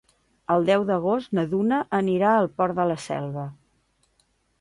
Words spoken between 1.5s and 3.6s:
Duna anirà al Port de la Selva.